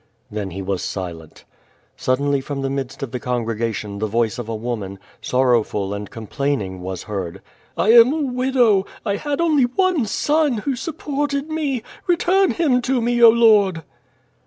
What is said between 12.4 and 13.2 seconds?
him to me,